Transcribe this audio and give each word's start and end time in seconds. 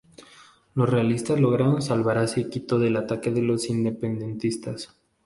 Los 0.73 0.89
realistas 0.89 1.39
lograron 1.39 1.79
salvar 1.83 2.17
así 2.17 2.41
a 2.41 2.49
Quito 2.49 2.79
del 2.79 2.97
ataque 2.97 3.29
de 3.29 3.43
los 3.43 3.69
independentistas. 3.69 4.95